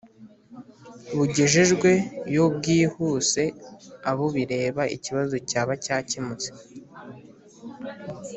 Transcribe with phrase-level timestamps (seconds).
[1.15, 1.91] Bugejejwe
[2.35, 3.41] yo bwihuse
[4.09, 6.49] abo bireba ikibazo cyaba cyakemutse